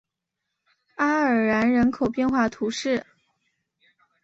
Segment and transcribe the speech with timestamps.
[0.95, 3.05] 阿尔然人口变化图示